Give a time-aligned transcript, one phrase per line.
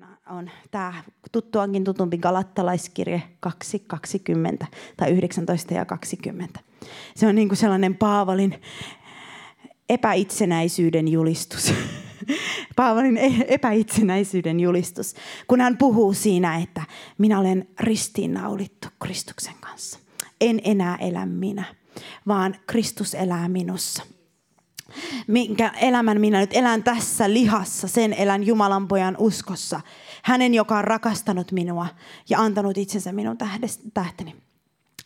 [0.00, 0.94] päivänä on tämä
[1.32, 3.22] tuttuankin tutumpi Galattalaiskirje
[4.62, 6.60] 2.20 tai 19 ja 20.
[7.16, 8.60] Se on niin kuin sellainen Paavalin
[9.88, 11.74] epäitsenäisyyden julistus.
[12.76, 15.14] Paavalin e- epäitsenäisyyden julistus,
[15.46, 16.82] kun hän puhuu siinä, että
[17.18, 19.98] minä olen ristiinnaulittu Kristuksen kanssa.
[20.40, 21.64] En enää elä minä,
[22.26, 24.02] vaan Kristus elää minussa–
[25.26, 29.80] minkä elämän minä nyt elän tässä lihassa, sen elän Jumalan pojan uskossa.
[30.22, 31.86] Hänen, joka on rakastanut minua
[32.28, 33.36] ja antanut itsensä minun
[33.94, 34.36] tähteni.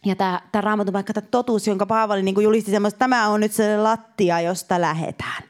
[0.04, 3.52] Ja tämä, tämä raamatun vaikka tämä totuus, jonka Paavali niin julisti semmoista, tämä on nyt
[3.52, 5.42] se lattia, josta lähetään.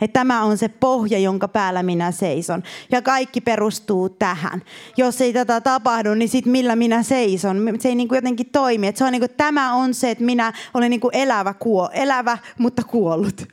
[0.00, 2.62] Että tämä on se pohja, jonka päällä minä seison.
[2.90, 4.62] Ja kaikki perustuu tähän.
[4.96, 7.56] Jos ei tätä tapahdu, niin sitten millä minä seison?
[7.78, 8.86] Se ei niin kuin jotenkin toimi.
[8.86, 11.90] Että se on niin kuin, tämä on se, että minä olen niin kuin elävä, kuo,
[11.92, 13.46] elävä, mutta kuollut.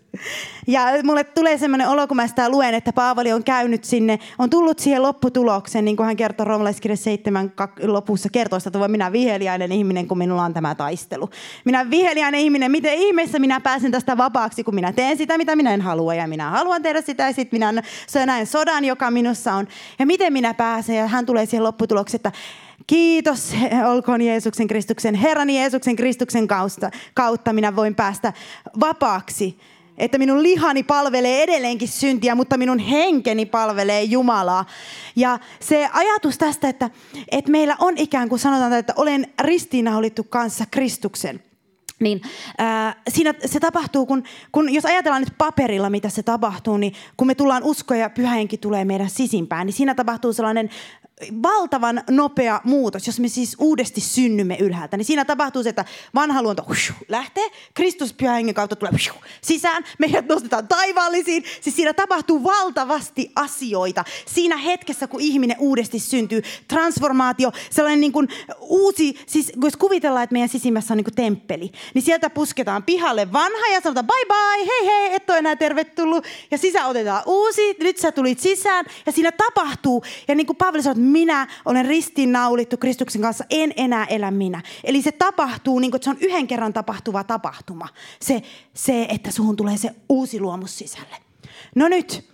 [0.68, 4.50] Ja mulle tulee semmoinen olo, kun mä sitä luen, että Paavali on käynyt sinne, on
[4.50, 10.08] tullut siihen lopputulokseen, niin kuin hän kertoo Roomalaiskirja 7 lopussa kertoo että minä viheliäinen ihminen,
[10.08, 11.30] kun minulla on tämä taistelu.
[11.66, 15.74] Minä viheliäinen ihminen, miten ihmeessä minä pääsen tästä vapaaksi, kun minä teen sitä, mitä minä
[15.74, 17.84] en halua ja minä haluan tehdä sitä ja sitten minä
[18.26, 19.68] näen sodan, joka minussa on.
[20.00, 22.32] Ja miten minä pääsen ja hän tulee siihen lopputulokseen, että
[22.88, 23.54] Kiitos
[23.92, 28.34] olkoon Jeesuksen Kristuksen, Herran Jeesuksen Kristuksen kautta, kautta minä voin päästä
[28.80, 29.60] vapaaksi
[30.00, 34.66] että minun lihani palvelee edelleenkin syntiä, mutta minun henkeni palvelee Jumalaa.
[35.16, 36.90] Ja se ajatus tästä, että,
[37.32, 41.44] että meillä on ikään kuin sanotaan, että olen ristiinnaulittu kanssa Kristuksen.
[42.00, 42.22] Niin
[42.62, 47.28] äh, siinä se tapahtuu, kun, kun jos ajatellaan nyt paperilla, mitä se tapahtuu, niin kun
[47.28, 50.70] me tullaan usko ja pyhähenki tulee meidän sisimpään, niin siinä tapahtuu sellainen
[51.44, 56.44] valtavan nopea muutos, jos me siis uudesti synnymme ylhäältä, niin siinä tapahtuu se, että vanha
[56.44, 56.66] luonto
[57.08, 58.92] lähtee, Kristus pyhä hengen kautta tulee
[59.42, 61.44] sisään, meidät nostetaan taivaallisiin.
[61.62, 64.04] Siis siinä tapahtuu valtavasti asioita.
[64.26, 68.28] Siinä hetkessä, kun ihminen uudesti syntyy, transformaatio, sellainen niin kuin
[68.60, 73.34] uusi, siis jos kuvitellaan, että meidän sisimmässä on niin kuin temppeli, niin sieltä pusketaan pihalle
[73.34, 76.26] vanha ja sanotaan bye bye, hei hei, et ole enää tervetullut.
[76.52, 80.04] Ja sisään otetaan uusi, nyt sä tulit sisään ja siinä tapahtuu.
[80.28, 84.62] Ja niin kuin Paavali sanoo, minä olen ristiinnaulittu Kristuksen kanssa, en enää elä minä.
[84.84, 87.88] Eli se tapahtuu, niin kuin, että se on yhden kerran tapahtuva tapahtuma.
[88.22, 88.42] Se,
[88.74, 91.16] se, että suhun tulee se uusi luomus sisälle.
[91.76, 92.30] No nyt,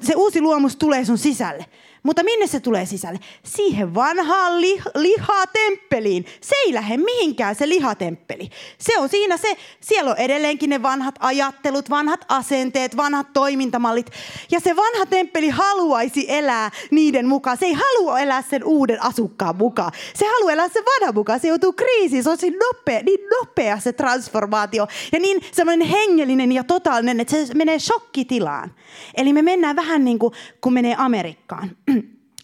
[0.00, 1.66] se uusi luomus tulee sun sisälle.
[2.02, 3.18] Mutta minne se tulee sisälle?
[3.44, 6.26] Siihen vanhaan li- lihatemppeliin.
[6.40, 8.50] Se ei lähde mihinkään se lihatemppeli.
[8.78, 14.10] Se on siinä se, siellä on edelleenkin ne vanhat ajattelut, vanhat asenteet, vanhat toimintamallit.
[14.50, 17.56] Ja se vanha temppeli haluaisi elää niiden mukaan.
[17.56, 19.92] Se ei halua elää sen uuden asukkaan mukaan.
[20.14, 21.40] Se haluaa elää sen vanhan mukaan.
[21.40, 22.24] Se joutuu kriisiin.
[22.24, 24.86] Se on niin nopea, niin nopea se transformaatio.
[25.12, 28.74] Ja niin semmoinen hengellinen ja totaalinen, että se menee shokkitilaan.
[29.16, 31.70] Eli me mennään vähän niin kuin kun menee Amerikkaan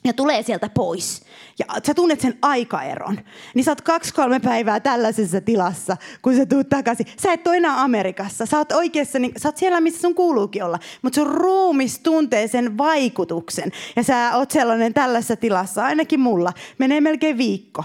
[0.07, 1.23] ja tulee sieltä pois,
[1.59, 3.21] ja sä tunnet sen aikaeron,
[3.55, 7.07] niin sä oot kaksi-kolme päivää tällaisessa tilassa, kun sä tuut takaisin.
[7.17, 8.47] Sä et ole enää Amerikassa.
[8.47, 10.79] Sä oot oikeassa, niin, sä oot siellä, missä sun kuuluukin olla.
[11.03, 13.73] Mutta sun ruumis tuntee sen vaikutuksen.
[13.97, 16.53] Ja sä oot sellainen tällaisessa tilassa, ainakin mulla.
[16.79, 17.85] Menee melkein viikko.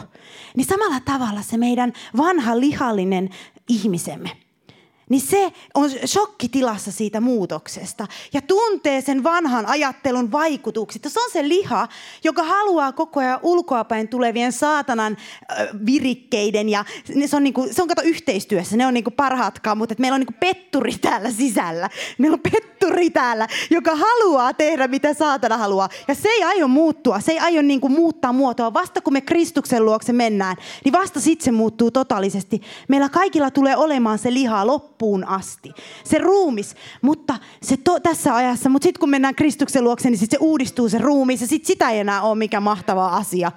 [0.56, 3.30] Niin samalla tavalla se meidän vanha lihallinen
[3.68, 4.30] ihmisemme–
[5.11, 11.03] niin se on shokkitilassa siitä muutoksesta ja tuntee sen vanhan ajattelun vaikutukset.
[11.07, 11.88] Se on se liha,
[12.23, 15.17] joka haluaa koko ajan ulkoapäin tulevien saatanan
[15.85, 16.85] virikkeiden ja
[17.25, 20.22] se on, niinku, se on kato yhteistyössä, ne on niinku parhaat kammut, että meillä on
[20.22, 21.89] niinku petturi täällä sisällä.
[22.17, 27.19] Meillä on petturi täällä, joka haluaa tehdä mitä saatana haluaa ja se ei aio muuttua,
[27.19, 28.73] se ei aio niinku muuttaa muotoa.
[28.73, 32.61] Vasta kun me Kristuksen luokse mennään, niin vasta sitten se muuttuu totaalisesti.
[32.88, 35.72] Meillä kaikilla tulee olemaan se liha loppu loppuun asti.
[36.03, 40.31] Se ruumis, mutta se to, tässä ajassa, mutta sitten kun mennään Kristuksen luokse, niin sit
[40.31, 43.51] se uudistuu se ruumis ja sitten sitä ei enää ole mikä mahtava asia.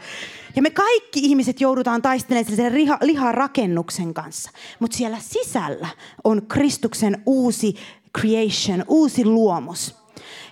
[0.56, 4.50] Ja me kaikki ihmiset joudutaan taistelemaan sen liha, liharakennuksen kanssa.
[4.81, 5.88] Mutta siellä sisällä
[6.25, 7.75] on Kristuksen uusi
[8.19, 10.03] creation, uusi luomus.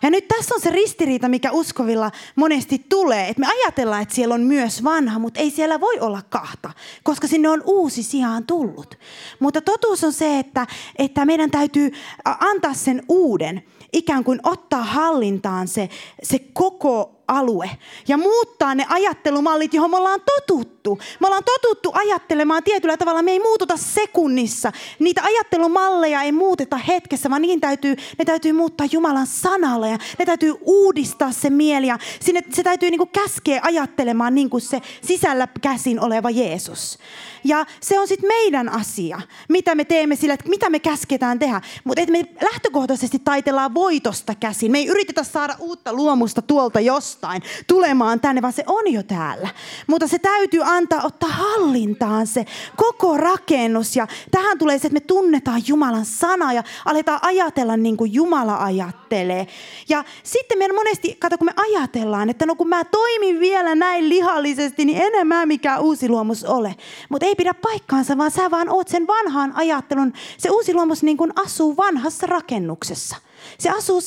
[0.02, 3.28] Ja nyt tässä on se ristiriita, mikä uskovilla monesti tulee.
[3.28, 6.70] Että me ajatellaan, että siellä on myös vanha, mutta ei siellä voi olla kahta,
[7.02, 8.98] koska sinne on uusi sijaan tullut.
[9.38, 10.66] Mutta totuus on se, että,
[10.98, 11.90] että meidän täytyy
[12.24, 13.62] antaa sen uuden,
[13.92, 15.88] ikään kuin ottaa hallintaan se,
[16.22, 17.70] se koko alue
[18.08, 20.98] ja muuttaa ne ajattelumallit, johon me ollaan totuttu.
[21.20, 24.72] Me ollaan totuttu ajattelemaan tietyllä tavalla, me ei muututa sekunnissa.
[24.98, 30.24] Niitä ajattelumalleja ei muuteta hetkessä, vaan niin täytyy, ne täytyy muuttaa Jumalan sanalla ja ne
[30.26, 34.80] täytyy uudistaa se mieli ja sinne, se täytyy niin kuin käskeä ajattelemaan niin kuin se
[35.02, 36.98] sisällä käsin oleva Jeesus.
[37.44, 41.60] Ja se on sitten meidän asia, mitä me teemme sillä, että mitä me käsketään tehdä.
[41.84, 44.72] Mutta me lähtökohtaisesti taitellaan voitosta käsin.
[44.72, 49.02] Me ei yritetä saada uutta luomusta tuolta jos jostain tulemaan tänne, vaan se on jo
[49.02, 49.48] täällä.
[49.86, 52.44] Mutta se täytyy antaa ottaa hallintaan se
[52.76, 53.96] koko rakennus.
[53.96, 58.56] Ja tähän tulee se, että me tunnetaan Jumalan sana ja aletaan ajatella niin kuin Jumala
[58.56, 59.46] ajattelee.
[59.88, 64.08] Ja sitten meidän monesti, kato kun me ajatellaan, että no kun mä toimin vielä näin
[64.08, 66.74] lihallisesti, niin enemmän mikä uusi luomus ole.
[67.08, 70.12] Mutta ei pidä paikkaansa, vaan sä vaan oot sen vanhaan ajattelun.
[70.38, 73.16] Se uusi luomus niin kuin asuu vanhassa rakennuksessa.
[73.58, 74.00] Se asuu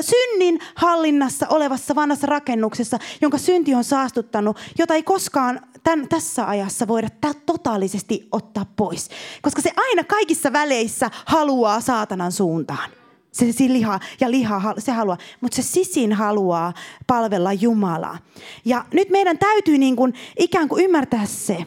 [0.00, 6.88] synnin hallinnassa olevassa vanhassa rakennuksessa, jonka synti on saastuttanut, jota ei koskaan tämän, tässä ajassa
[6.88, 7.08] voida
[7.46, 9.08] totaalisesti ottaa pois.
[9.42, 12.90] Koska se aina kaikissa väleissä haluaa saatanan suuntaan.
[13.32, 16.72] Se, se liha ja liha, se haluaa, mutta se sisin haluaa
[17.06, 18.18] palvella Jumalaa.
[18.64, 21.66] Ja nyt meidän täytyy niin kuin ikään kuin ymmärtää se,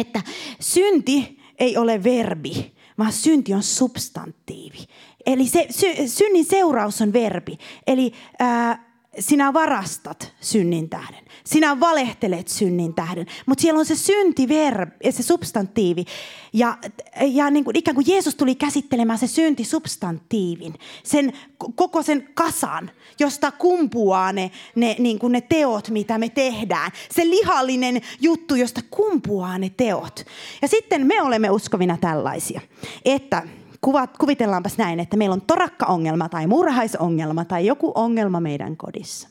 [0.00, 0.22] että
[0.60, 4.86] synti ei ole verbi, vaan synti on substantiivi.
[5.26, 7.58] Eli se, sy, synnin seuraus on verbi.
[7.86, 8.86] Eli ää,
[9.18, 11.24] sinä varastat synnin tähden.
[11.44, 13.26] Sinä valehtelet synnin tähden.
[13.46, 16.04] Mutta siellä on se syntiverbi, se substantiivi.
[16.52, 16.78] Ja,
[17.20, 20.74] ja niin kuin, ikään kuin Jeesus tuli käsittelemään se syntisubstantiivin.
[21.02, 21.32] Sen,
[21.74, 22.90] koko sen kasan,
[23.20, 26.90] josta kumpuaa ne, ne, niin kuin ne teot, mitä me tehdään.
[27.10, 30.26] Se lihallinen juttu, josta kumpuaa ne teot.
[30.62, 32.60] Ja sitten me olemme uskovina tällaisia,
[33.04, 33.42] että
[33.86, 39.28] kuvat, kuvitellaanpas näin, että meillä on torakka-ongelma tai murhaisongelma tai joku ongelma meidän kodissa.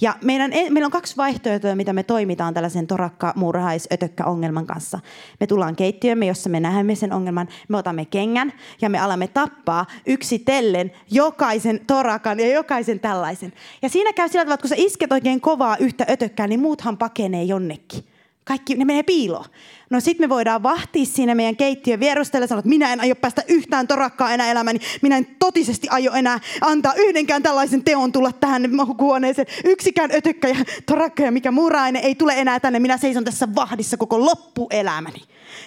[0.00, 3.88] Ja meidän, meillä on kaksi vaihtoehtoa, mitä me toimitaan tällaisen torakka, murhais,
[4.24, 4.98] ongelman kanssa.
[5.40, 9.86] Me tullaan keittiömme, jossa me näemme sen ongelman, me otamme kengän ja me alamme tappaa
[10.06, 13.52] yksitellen jokaisen torakan ja jokaisen tällaisen.
[13.82, 16.98] Ja siinä käy sillä tavalla, että kun sä isket oikein kovaa yhtä ötökkää, niin muuthan
[16.98, 18.09] pakenee jonnekin.
[18.50, 19.44] Kaikki, ne menee piiloon.
[19.90, 23.16] No sit me voidaan vahtia siinä meidän keittiön vierustella ja sanoa, että minä en aio
[23.16, 24.80] päästä yhtään torakkaa enää elämäni.
[25.02, 29.46] Minä en totisesti aio enää antaa yhdenkään tällaisen teon tulla tähän huoneeseen.
[29.64, 30.56] Yksikään ötökkä ja
[30.86, 32.78] torakka ja mikä muurainen ei tule enää tänne.
[32.78, 35.22] Minä seison tässä vahdissa koko loppuelämäni.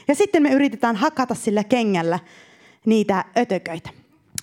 [0.07, 2.19] Ja sitten me yritetään hakata sillä kengällä
[2.85, 3.89] niitä ötököitä.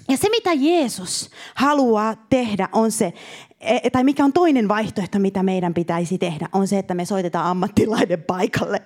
[0.09, 3.13] Ja se, mitä Jeesus haluaa tehdä, on se,
[3.93, 8.23] tai mikä on toinen vaihtoehto, mitä meidän pitäisi tehdä, on se, että me soitetaan ammattilainen
[8.23, 8.83] paikalle.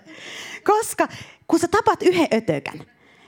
[0.64, 1.08] Koska
[1.46, 2.80] kun sä tapat yhden ötökän,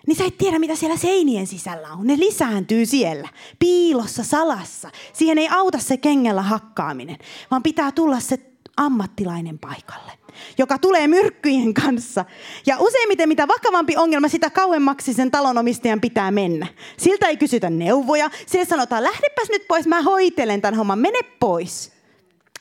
[0.07, 2.07] niin sä et tiedä, mitä siellä seinien sisällä on.
[2.07, 3.29] Ne lisääntyy siellä,
[3.59, 4.91] piilossa, salassa.
[5.13, 7.19] Siihen ei auta se kengellä hakkaaminen,
[7.51, 8.39] vaan pitää tulla se
[8.77, 10.26] ammattilainen paikalle
[10.59, 12.25] joka tulee myrkkyjen kanssa.
[12.67, 16.67] Ja useimmiten mitä vakavampi ongelma, sitä kauemmaksi sen talonomistajan pitää mennä.
[16.97, 18.31] Siltä ei kysytä neuvoja.
[18.47, 21.93] Sille sanotaan, lähdepäs nyt pois, mä hoitelen tämän homman, mene pois.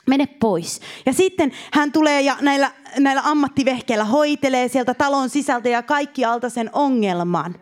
[0.06, 0.80] Mene pois.
[1.06, 6.48] Ja sitten hän tulee ja näillä, näillä ammattivehkeillä hoitelee sieltä talon sisältä ja kaikki alta
[6.48, 7.54] sen ongelman.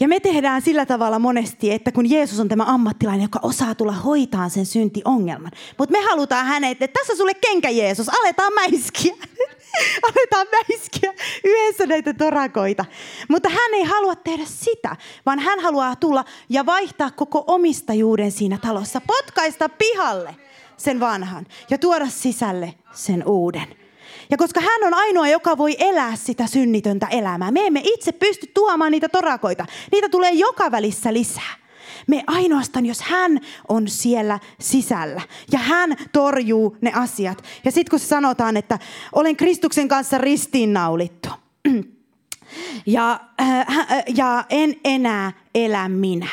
[0.00, 3.92] Ja me tehdään sillä tavalla monesti, että kun Jeesus on tämä ammattilainen, joka osaa tulla
[3.92, 5.52] hoitaan sen syntiongelman.
[5.78, 9.14] Mutta me halutaan hänet, että tässä sulle kenkä Jeesus, aletaan mäiskiä.
[10.08, 11.14] aletaan mäiskiä
[11.44, 12.84] yhdessä näitä torakoita.
[13.28, 14.96] Mutta hän ei halua tehdä sitä,
[15.26, 19.00] vaan hän haluaa tulla ja vaihtaa koko omistajuuden siinä talossa.
[19.06, 20.36] Potkaista pihalle
[20.76, 23.85] sen vanhan ja tuoda sisälle sen uuden.
[24.30, 28.50] Ja koska hän on ainoa, joka voi elää sitä synnitöntä elämää, me emme itse pysty
[28.54, 29.66] tuomaan niitä torakoita.
[29.92, 31.66] Niitä tulee joka välissä lisää.
[32.06, 35.20] Me ainoastaan, jos hän on siellä sisällä
[35.52, 37.42] ja hän torjuu ne asiat.
[37.64, 38.78] Ja sitten kun sanotaan, että
[39.12, 41.28] olen Kristuksen kanssa ristiinnaulittu
[42.86, 43.66] ja, äh,
[44.14, 46.28] ja en enää elä minä.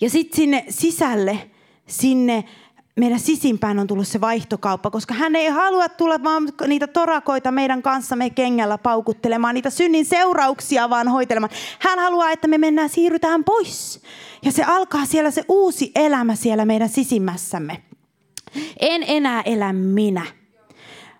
[0.00, 1.50] Ja sitten sinne sisälle,
[1.86, 2.44] sinne
[2.96, 7.82] meidän sisimpään on tullut se vaihtokauppa, koska hän ei halua tulla vaan niitä torakoita meidän
[7.82, 11.52] kanssamme kengällä paukuttelemaan, niitä synnin seurauksia vaan hoitelemaan.
[11.78, 14.02] Hän haluaa, että me mennään, siirrytään pois.
[14.42, 17.82] Ja se alkaa siellä se uusi elämä siellä meidän sisimmässämme.
[18.80, 20.26] En enää elä minä,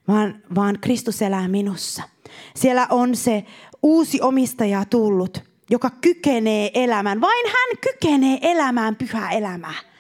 [0.09, 2.03] vaan, vaan Kristus elää minussa.
[2.57, 3.45] Siellä on se
[3.83, 7.21] uusi omistaja tullut, joka kykenee elämään.
[7.21, 9.92] Vain hän kykenee elämään pyhää elämää.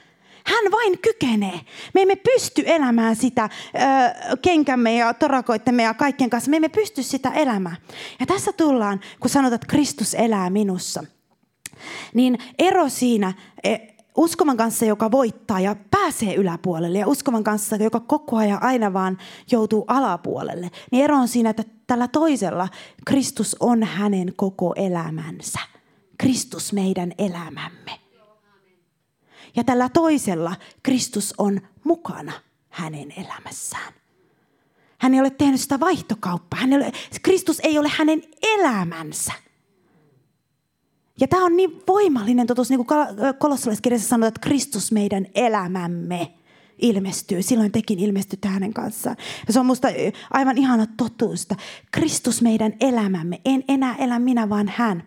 [0.47, 1.61] Hän vain kykenee.
[1.95, 6.51] Me emme pysty elämään sitä ö, kenkämme ja torakoittemme ja kaikkien kanssa.
[6.51, 7.77] Me emme pysty sitä elämään.
[8.21, 11.05] Ja tässä tullaan, kun sanotaan, että Kristus elää minussa.
[12.15, 13.33] Niin ero siinä
[13.65, 13.77] e,
[14.17, 19.19] uskovan kanssa, joka voittaa ja pääsee yläpuolelle ja uskovan kanssa, joka koko ajan aina vaan
[19.51, 20.71] joutuu alapuolelle.
[20.91, 22.69] Niin ero on siinä, että tällä toisella
[23.07, 25.59] Kristus on hänen koko elämänsä.
[26.19, 28.02] Kristus meidän elämämme.
[29.57, 32.33] Ja tällä toisella Kristus on mukana
[32.71, 33.93] hänen elämässään.
[34.99, 36.61] Hän ei ole tehnyt sitä vaihtokauppaa.
[36.61, 36.93] Hän ei ole,
[37.23, 39.33] Kristus ei ole hänen elämänsä.
[41.21, 42.99] Ja tämä on niin voimallinen totuus, niin kuin
[43.39, 46.33] kolossalaiskirjassa sanotaan, että Kristus meidän elämämme.
[46.79, 47.43] Ilmestyy.
[47.43, 49.17] Silloin tekin ilmestytte hänen kanssaan.
[49.47, 49.89] Ja se on musta
[50.31, 51.57] aivan ihana totuus, että
[51.91, 53.41] Kristus meidän elämämme.
[53.45, 55.03] En enää elä minä, vaan hän.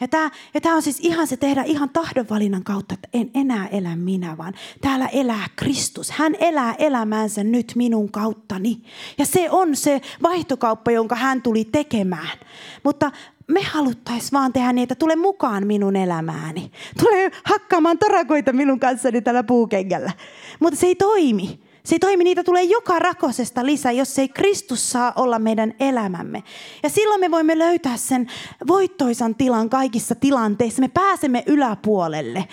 [0.00, 3.66] Ja tämä, ja tämä on siis ihan se tehdä ihan tahdonvalinnan kautta, että en enää
[3.66, 6.10] elä minä, vaan täällä elää Kristus.
[6.10, 8.82] Hän elää elämäänsä nyt minun kauttani.
[9.18, 12.38] Ja se on se vaihtokauppa, jonka hän tuli tekemään.
[12.84, 13.12] Mutta
[13.48, 16.70] me haluttaisiin vaan tehdä että tule mukaan minun elämääni.
[16.98, 20.12] Tule hakkaamaan torakoita minun kanssani tällä puukengällä.
[20.60, 21.68] Mutta se ei toimi.
[21.84, 26.42] Se ei toimi, niitä tulee joka rakosesta lisää, jos ei Kristus saa olla meidän elämämme.
[26.82, 28.26] Ja silloin me voimme löytää sen
[28.66, 30.80] voittoisan tilan kaikissa tilanteissa.
[30.82, 32.48] Me pääsemme yläpuolelle,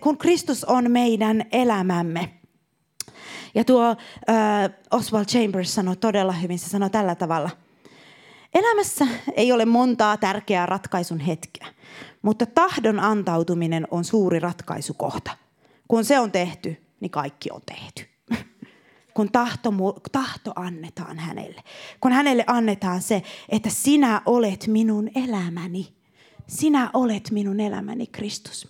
[0.00, 2.28] kun Kristus on meidän elämämme.
[3.54, 3.96] Ja tuo äh,
[4.90, 7.50] Oswald Chambers sanoi todella hyvin, se sanoi tällä tavalla.
[8.56, 11.66] Elämässä ei ole montaa tärkeää ratkaisun hetkeä,
[12.22, 15.30] mutta tahdon antautuminen on suuri ratkaisukohta.
[15.88, 18.04] Kun se on tehty, niin kaikki on tehty
[19.14, 19.70] kun tahto,
[20.12, 21.62] tahto annetaan hänelle.
[22.00, 25.88] Kun hänelle annetaan se, että sinä olet minun elämäni.
[26.46, 28.68] Sinä olet minun elämäni, Kristus.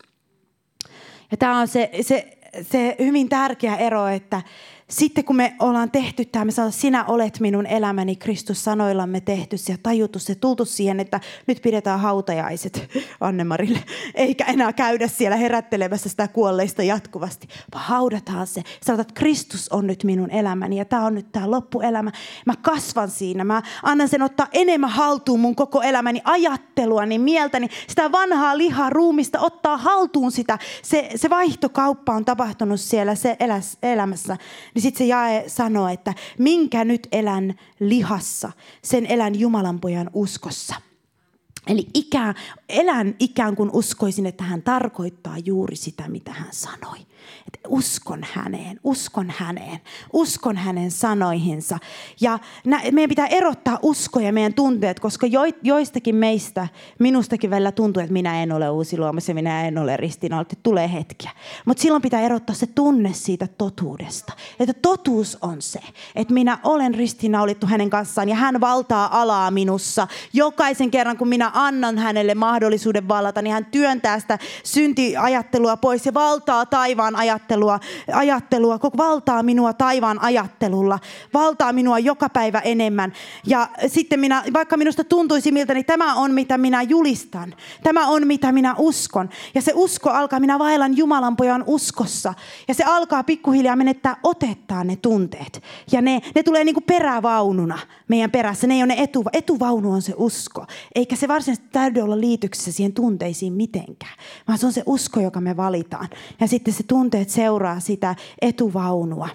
[1.30, 4.42] Ja tämä on se, se, se hyvin tärkeä ero, että
[4.90, 9.56] sitten kun me ollaan tehty tämä, me sanotaan, sinä olet minun elämäni, Kristus sanoillamme tehty
[9.68, 12.88] ja tajutus se tultu siihen, että nyt pidetään hautajaiset
[13.20, 13.78] Annemarille,
[14.14, 18.62] eikä enää käydä siellä herättelemässä sitä kuolleista jatkuvasti, vaan haudataan se.
[18.82, 22.12] Sanotaan, että Kristus on nyt minun elämäni ja tämä on nyt tämä loppuelämä.
[22.46, 27.68] Mä kasvan siinä, mä annan sen ottaa enemmän haltuun mun koko elämäni ajattelua, niin mieltäni,
[27.88, 30.58] sitä vanhaa lihaa ruumista, ottaa haltuun sitä.
[30.82, 33.36] Se, se vaihtokauppa on tapahtunut siellä se
[33.82, 34.36] elämässä
[34.76, 38.52] niin sitten se jae sanoo, että minkä nyt elän lihassa,
[38.82, 40.74] sen elän Jumalan pojan uskossa.
[41.66, 42.34] Eli ikään,
[42.68, 46.98] elän ikään kuin uskoisin, että hän tarkoittaa juuri sitä, mitä hän sanoi.
[47.46, 49.80] Että uskon häneen, uskon häneen,
[50.12, 51.78] uskon hänen sanoihinsa.
[52.20, 52.38] Ja
[52.92, 55.26] meidän pitää erottaa usko ja meidän tunteet, koska
[55.62, 56.68] joistakin meistä,
[56.98, 60.56] minustakin välillä tuntuu, että minä en ole uusi luomus ja minä en ole ristiinnaulittu.
[60.62, 61.30] Tulee hetkiä.
[61.64, 64.32] Mutta silloin pitää erottaa se tunne siitä totuudesta.
[64.60, 65.80] Että totuus on se,
[66.14, 70.08] että minä olen ristiinnaulittu hänen kanssaan ja hän valtaa alaa minussa.
[70.32, 76.14] Jokaisen kerran, kun minä annan hänelle mahdollisuuden vallata, niin hän työntää sitä syntiajattelua pois ja
[76.14, 77.80] valtaa taivaan ajattelua,
[78.12, 80.98] ajattelua, koko valtaa minua taivaan ajattelulla,
[81.34, 83.12] valtaa minua joka päivä enemmän.
[83.46, 87.54] Ja sitten minä, vaikka minusta tuntuisi miltä, niin tämä on mitä minä julistan.
[87.82, 89.28] Tämä on mitä minä uskon.
[89.54, 92.34] Ja se usko alkaa, minä vaellan Jumalan pojan uskossa.
[92.68, 95.62] Ja se alkaa pikkuhiljaa menettää otettaa ne tunteet.
[95.92, 98.66] Ja ne, ne tulee niin kuin perävaununa meidän perässä.
[98.66, 100.66] Ne ei ole ne etu, etuvaunu on se usko.
[100.94, 104.16] Eikä se varsinaisesti täydy olla liityksessä siihen tunteisiin mitenkään.
[104.48, 106.08] Vaan se on se usko, joka me valitaan.
[106.40, 109.28] Ja sitten se tunne tunteet seuraa sitä etuvaunua.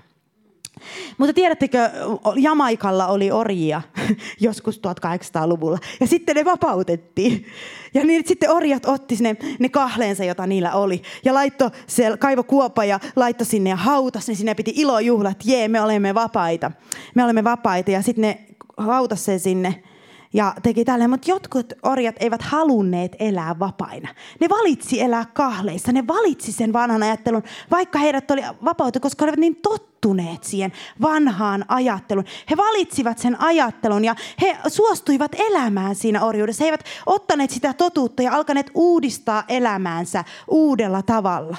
[1.18, 1.90] Mutta tiedättekö,
[2.36, 3.82] Jamaikalla oli orjia
[4.40, 7.46] joskus 1800-luvulla ja sitten ne vapautettiin.
[7.94, 12.44] Ja niin sitten orjat otti ne, ne kahleensa, jota niillä oli ja laitto se kaivo
[12.44, 16.72] kuopa ja laittoi sinne ja hautas niin Sinne piti ilojuhlat, jee me olemme vapaita.
[17.16, 18.46] Me olemme vapaita ja sitten ne
[18.78, 19.84] hautas sen sinne
[20.33, 24.09] ja teki tälleen, mutta jotkut orjat eivät halunneet elää vapaina.
[24.39, 29.39] Ne valitsi elää kahleissa, ne valitsi sen vanhan ajattelun, vaikka heidät oli vapautettu, koska olivat
[29.39, 30.71] niin tottuneet siihen
[31.01, 32.25] vanhaan ajatteluun.
[32.50, 36.63] He valitsivat sen ajattelun ja he suostuivat elämään siinä orjuudessa.
[36.63, 41.57] He eivät ottaneet sitä totuutta ja alkaneet uudistaa elämäänsä uudella tavalla.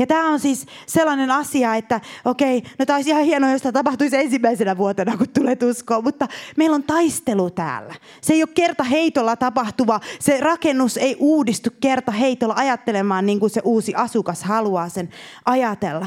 [0.00, 3.72] Ja tämä on siis sellainen asia, että okei, no tämä olisi ihan hienoa, jos tämä
[3.72, 7.94] tapahtuisi ensimmäisenä vuotena, kun tulee uskoon, mutta meillä on taistelu täällä.
[8.20, 13.50] Se ei ole kerta heitolla tapahtuva, se rakennus ei uudistu kerta heitolla ajattelemaan niin kuin
[13.50, 15.08] se uusi asukas haluaa sen
[15.44, 16.06] ajatella.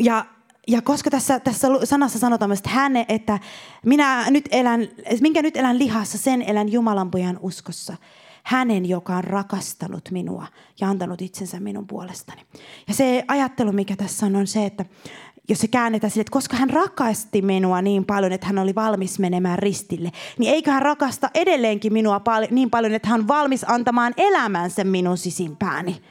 [0.00, 0.24] Ja
[0.68, 3.38] ja koska tässä, tässä sanassa sanotaan että hän, että
[3.84, 4.88] minä nyt elän,
[5.20, 7.96] minkä nyt elän lihassa, sen elän Jumalan pojan uskossa
[8.46, 10.46] hänen, joka on rakastanut minua
[10.80, 12.42] ja antanut itsensä minun puolestani.
[12.88, 14.84] Ja se ajattelu, mikä tässä on, on se, että
[15.48, 19.18] jos se käännetään sille, että koska hän rakasti minua niin paljon, että hän oli valmis
[19.18, 24.14] menemään ristille, niin eikö hän rakasta edelleenkin minua niin paljon, että hän on valmis antamaan
[24.16, 26.02] elämänsä minun sisimpääni.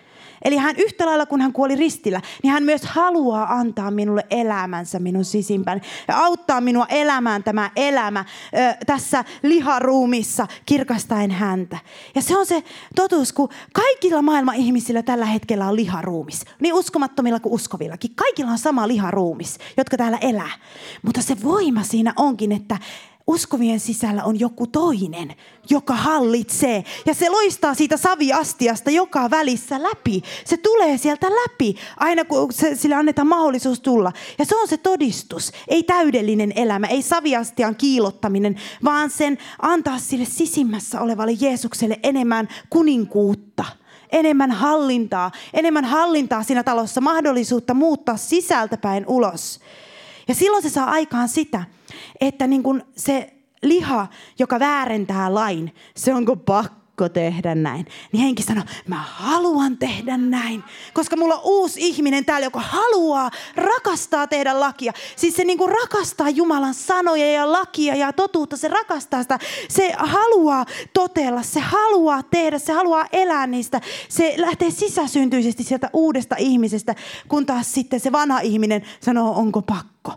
[0.43, 4.99] Eli hän yhtä lailla, kun hän kuoli ristillä, niin hän myös haluaa antaa minulle elämänsä
[4.99, 11.77] minun sisimpään ja auttaa minua elämään tämä elämä ö, tässä liharuumissa kirkastaen häntä.
[12.15, 12.63] Ja se on se
[12.95, 16.45] totuus, kun kaikilla maailman ihmisillä tällä hetkellä on liharuumis.
[16.59, 18.11] Niin uskomattomilla kuin uskovillakin.
[18.15, 20.51] Kaikilla on sama liharuumis, jotka täällä elää.
[21.01, 22.77] Mutta se voima siinä onkin, että
[23.27, 25.35] uskovien sisällä on joku toinen,
[25.69, 26.83] joka hallitsee.
[27.05, 30.21] Ja se loistaa siitä saviastiasta joka välissä läpi.
[30.45, 34.11] Se tulee sieltä läpi, aina kun se, sille annetaan mahdollisuus tulla.
[34.37, 35.51] Ja se on se todistus.
[35.67, 43.65] Ei täydellinen elämä, ei saviastian kiilottaminen, vaan sen antaa sille sisimmässä olevalle Jeesukselle enemmän kuninkuutta
[44.11, 49.59] enemmän hallintaa, enemmän hallintaa siinä talossa, mahdollisuutta muuttaa sisältäpäin ulos.
[50.27, 51.63] Ja silloin se saa aikaan sitä,
[52.21, 54.07] että niin kuin se liha,
[54.39, 57.85] joka väärentää lain, se onko pakko tehdä näin.
[58.11, 60.63] Niin henki sanoo, mä haluan tehdä näin.
[60.93, 64.93] Koska mulla on uusi ihminen täällä, joka haluaa, rakastaa tehdä lakia.
[65.15, 68.57] Siis se niin kuin rakastaa Jumalan sanoja ja lakia ja totuutta.
[68.57, 69.39] Se rakastaa sitä.
[69.69, 73.81] Se haluaa totella, se haluaa tehdä, se haluaa elää niistä.
[74.09, 76.95] Se lähtee sisäsyntyisesti sieltä uudesta ihmisestä,
[77.27, 80.11] kun taas sitten se vanha ihminen sanoo, onko pakko.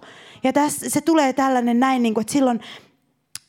[0.44, 2.60] Ja tässä se tulee tällainen näin, kuin, että silloin,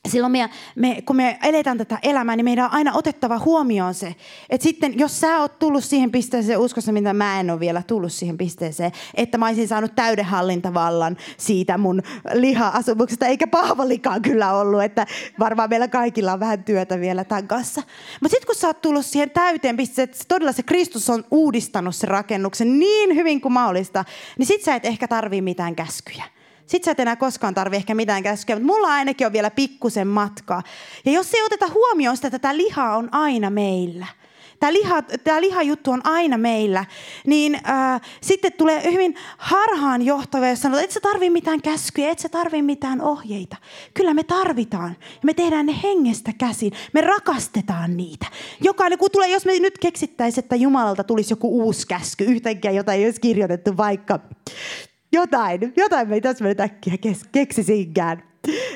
[0.07, 4.15] silloin me, me, kun me eletään tätä elämää, niin meidän on aina otettava huomioon se,
[4.49, 8.11] että sitten jos sä oot tullut siihen pisteeseen uskossa, mitä mä en ole vielä tullut
[8.11, 12.01] siihen pisteeseen, että mä olisin saanut täydenhallintavallan siitä mun
[12.33, 15.05] liha-asumuksesta, eikä Paavalikaan kyllä ollut, että
[15.39, 17.81] varmaan meillä kaikilla on vähän työtä vielä tämän kanssa.
[18.21, 21.95] Mutta sitten kun sä oot tullut siihen täyteen pisteeseen, että todella se Kristus on uudistanut
[21.95, 24.05] sen rakennuksen niin hyvin kuin mahdollista,
[24.37, 26.23] niin sit sä et ehkä tarvii mitään käskyjä
[26.69, 30.07] sit sä et enää koskaan tarvi ehkä mitään käskyä, mutta mulla ainakin on vielä pikkusen
[30.07, 30.63] matkaa.
[31.05, 34.07] Ja jos ei oteta huomioon sitä, että tämä liha on aina meillä,
[34.59, 36.85] tämä, liha, tämä lihajuttu on aina meillä,
[37.27, 42.11] niin äh, sitten tulee hyvin harhaan johtava, jos sanoo, että et sä tarvi mitään käskyjä,
[42.11, 43.57] et sä tarvi mitään ohjeita.
[43.93, 44.95] Kyllä me tarvitaan.
[45.01, 46.71] Ja me tehdään ne hengestä käsin.
[46.93, 48.25] Me rakastetaan niitä.
[48.61, 52.93] Jokainen, kun tulee, jos me nyt keksittäisiin, että Jumalalta tulisi joku uusi käsky, yhtäkkiä jota
[52.93, 54.19] ei olisi kirjoitettu vaikka
[55.11, 56.93] jotain, jotain me ei tässä äkkiä
[57.31, 58.28] keksisinkään.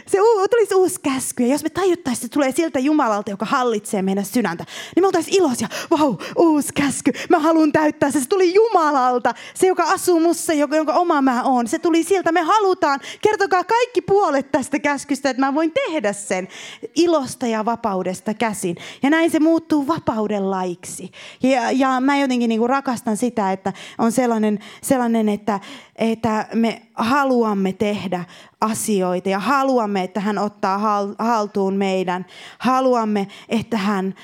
[0.08, 1.43] Se u- tulisi uusi käsky.
[1.43, 4.65] Ja jos me tajuttaisiin, se tulee siltä Jumalalta, joka hallitsee meidän sydäntä,
[4.96, 5.67] niin me oltaisiin iloisia.
[5.91, 7.12] Vau, wow, uusi käsky.
[7.29, 8.20] Mä haluan täyttää se.
[8.20, 9.34] Se tuli Jumalalta.
[9.53, 11.67] Se, joka asuu mussa, jonka oma mä oon.
[11.67, 12.32] Se tuli siltä.
[12.32, 13.00] Me halutaan.
[13.22, 16.48] Kertokaa kaikki puolet tästä käskystä, että mä voin tehdä sen
[16.96, 18.77] ilosta ja vapaudesta käsin.
[19.03, 21.11] Ja näin se muuttuu vapauden laiksi.
[21.44, 25.59] Ja, ja mä jotenkin niin kuin rakastan sitä, että on sellainen, sellainen että,
[25.96, 28.25] että me haluamme tehdä
[28.64, 30.78] asioita ja haluamme, että hän ottaa
[31.20, 32.26] haltuun meidän.
[32.60, 34.16] Haluamme, että hän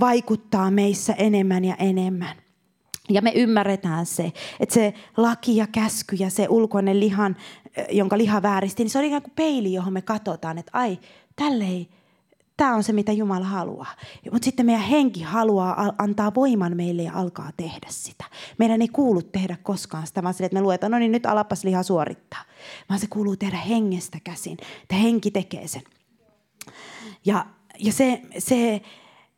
[0.00, 2.36] vaikuttaa meissä enemmän ja enemmän.
[3.08, 7.36] Ja me ymmärretään se, että se laki ja käsky ja se ulkoinen lihan,
[7.90, 10.98] jonka liha vääristi, niin se on ikään kuin peili, johon me katsotaan, että ai,
[11.36, 11.88] tälle ei
[12.60, 13.94] Tämä on se, mitä Jumala haluaa.
[14.32, 18.24] Mutta sitten meidän henki haluaa antaa voiman meille ja alkaa tehdä sitä.
[18.58, 21.64] Meidän ei kuulu tehdä koskaan sitä, vaan sille, että me luetaan, no niin nyt alapas
[21.64, 22.44] liha suorittaa.
[22.88, 24.56] Vaan se kuuluu tehdä hengestä käsin.
[24.82, 25.82] Että henki tekee sen.
[27.24, 27.46] Ja,
[27.78, 28.82] ja se, se,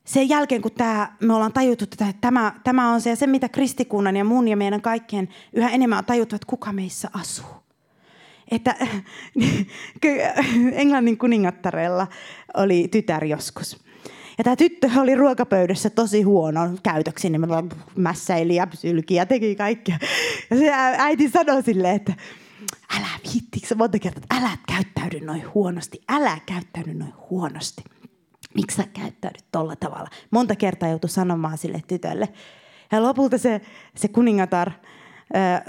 [0.05, 4.17] sen jälkeen, kun tämä, me ollaan tajuttu että tämä, tämä on se, se, mitä kristikunnan
[4.17, 7.63] ja mun ja meidän kaikkien yhä enemmän on tajuttu, että kuka meissä asuu
[8.53, 8.77] että
[10.73, 12.07] Englannin kuningattarella
[12.55, 13.83] oli tytär joskus.
[14.39, 17.43] Ja tämä tyttö oli ruokapöydässä tosi huono käytöksi, niin
[17.97, 19.99] mässäili ja sylki ja teki kaikkea.
[20.51, 22.15] Ja se äiti sanoi silleen, että
[22.97, 27.85] älä viittikö monta kertaa, että älä käyttäydy noin huonosti, älä käyttäydy noin huonosti.
[28.55, 30.09] Miksi sä käyttäydyt tolla tavalla?
[30.31, 32.29] Monta kertaa joutui sanomaan sille tytölle.
[32.93, 33.61] Ja lopulta se,
[33.97, 34.71] se kuningatar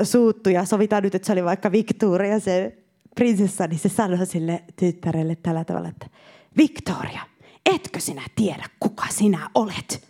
[0.03, 2.77] suuttu ja sovitaan nyt, että se oli vaikka Victoria se
[3.15, 6.07] prinsessa, niin se sanoi sille tyttärelle tällä tavalla, että
[6.57, 7.21] Victoria,
[7.65, 10.07] etkö sinä tiedä, kuka sinä olet?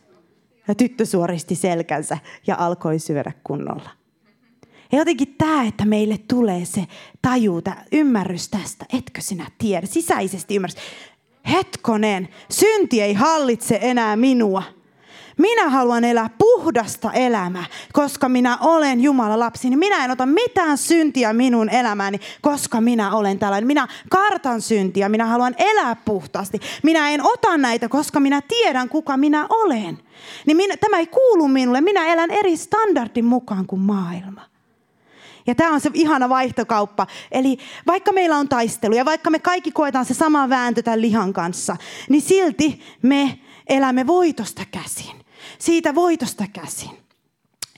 [0.68, 3.89] Ja tyttö suoristi selkänsä ja alkoi syödä kunnolla.
[4.92, 6.88] Ja jotenkin tämä, että meille tulee se
[7.22, 10.78] tajuta, ymmärrys tästä, etkö sinä tiedä, sisäisesti ymmärrys.
[11.52, 14.63] Hetkonen, synti ei hallitse enää minua
[15.38, 19.69] minä haluan elää puhdasta elämää, koska minä olen Jumalan lapsi.
[19.69, 23.67] Niin minä en ota mitään syntiä minun elämääni, koska minä olen tällainen.
[23.67, 26.60] Minä kartan syntiä, minä haluan elää puhtaasti.
[26.84, 30.00] Minä en ota näitä, koska minä tiedän, kuka minä olen.
[30.46, 31.82] Niin minä, tämä ei kuulu minulle.
[31.82, 34.41] Minä elän eri standardin mukaan kuin maailma.
[35.48, 37.08] Ja tämä on se ihana vaihtokauppa.
[37.32, 41.34] Eli vaikka meillä on taistelu ja vaikka me kaikki koetaan se sama vääntö tämän lihan
[41.34, 41.78] kanssa,
[42.10, 45.23] niin silti me elämme voitosta käsin
[45.60, 47.03] siitä voitosta käsin.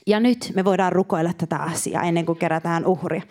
[0.08, 3.22] Ja nyt me voidaan rukoilla tätä asiaa ennen kuin kerätään uhria.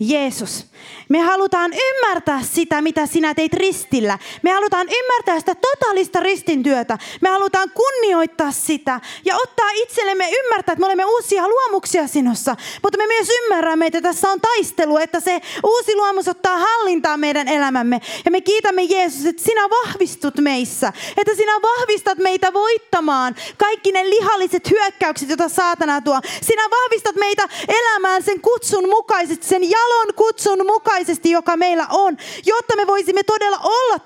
[0.00, 0.66] Jeesus,
[1.08, 4.18] me halutaan ymmärtää sitä, mitä sinä teit ristillä.
[4.42, 6.98] Me halutaan ymmärtää sitä totaalista ristintyötä.
[7.20, 12.56] Me halutaan kunnioittaa sitä ja ottaa itsellemme ymmärtää, että me olemme uusia luomuksia sinussa.
[12.82, 17.48] Mutta me myös ymmärrämme, että tässä on taistelu, että se uusi luomus ottaa hallintaa meidän
[17.48, 18.00] elämämme.
[18.24, 20.92] Ja me kiitämme Jeesus, että sinä vahvistut meissä.
[21.16, 26.13] Että sinä vahvistat meitä voittamaan kaikki ne lihalliset hyökkäykset, joita saatana tuo.
[26.42, 32.76] Sinä vahvistat meitä elämään sen kutsun mukaisesti, sen jalon kutsun mukaisesti, joka meillä on, jotta
[32.76, 33.98] me voisimme todella olla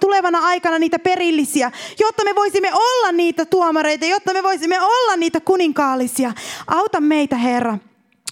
[0.00, 1.70] tulevana aikana niitä perillisiä,
[2.00, 6.32] jotta me voisimme olla niitä tuomareita, jotta me voisimme olla niitä kuninkaallisia.
[6.66, 7.78] Auta meitä, Herra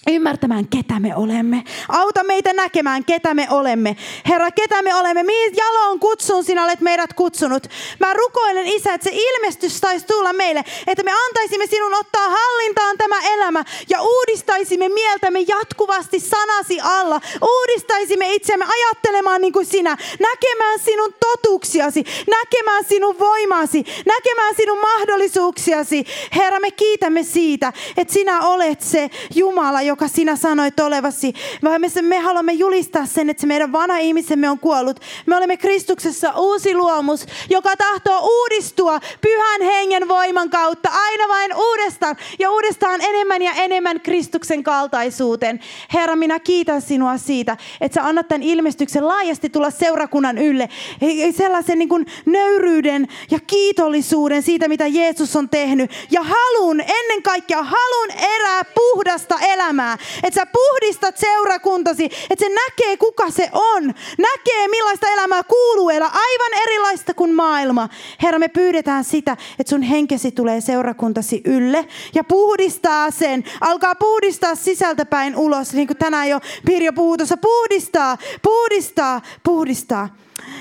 [0.09, 1.65] ymmärtämään, ketä me olemme.
[1.89, 3.97] Auta meitä näkemään, ketä me olemme.
[4.29, 5.23] Herra, ketä me olemme.
[5.23, 7.67] Mihin jaloon kutsun sinä olet meidät kutsunut.
[8.01, 12.99] Mä rukoilen, Isä, että se ilmestys taisi tulla meille, että me antaisimme sinun ottaa hallintaan
[12.99, 17.21] tämä elämä ja uudistaisimme mieltämme jatkuvasti sanasi alla.
[17.43, 26.05] Uudistaisimme itsemme ajattelemaan niin kuin sinä, näkemään sinun totuuksiasi, näkemään sinun voimasi, näkemään sinun mahdollisuuksiasi.
[26.37, 31.33] Herra, me kiitämme siitä, että sinä olet se Jumala, joka sinä sanoit olevasi.
[31.65, 35.01] Vaan me, me haluamme julistaa sen, että se meidän vanha ihmisemme on kuollut.
[35.27, 42.17] Me olemme Kristuksessa uusi luomus, joka tahtoo uudistua pyhän hengen voiman kautta aina vain uudestaan
[42.39, 45.61] ja uudestaan enemmän ja enemmän Kristuksen kaltaisuuteen.
[45.95, 50.69] Herra, minä kiitän sinua siitä, että sä annat tämän ilmestyksen laajasti tulla seurakunnan ylle.
[51.37, 55.91] Sellaisen niin kuin nöyryyden ja kiitollisuuden siitä, mitä Jeesus on tehnyt.
[56.11, 59.99] Ja halun, ennen kaikkea halun erää puhdasta elämää elämää.
[60.23, 63.95] Että sä puhdistat seurakuntasi, että se näkee kuka se on.
[64.19, 67.89] Näkee millaista elämää kuuluu elää, aivan erilaista kuin maailma.
[68.23, 73.45] Herra, me pyydetään sitä, että sun henkesi tulee seurakuntasi ylle ja puhdistaa sen.
[73.61, 77.37] Alkaa puhdistaa sisältäpäin ulos, niin kuin tänään jo Pirjo puhuu tuossa.
[77.37, 80.09] Puhdistaa, puhdistaa, puhdistaa.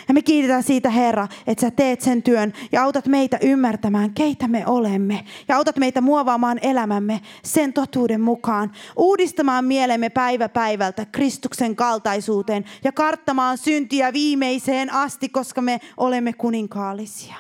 [0.08, 4.48] Ja me kiitetään siitä, Herra, että sä teet sen työn ja autat meitä ymmärtämään, keitä
[4.48, 5.26] me olemme.
[5.48, 8.72] Ja autat meitä muovaamaan elämämme sen totuuden mukaan.
[8.96, 17.36] Uudistamaan mielemme päivä päivältä Kristuksen kaltaisuuteen ja karttamaan syntiä viimeiseen asti, koska me olemme kuninkaallisia.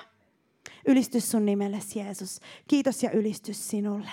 [0.87, 2.39] Ylistys sun nimellesi, Jeesus.
[2.67, 4.09] Kiitos ja ylistys sinulle.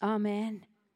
[0.00, 0.67] Amen.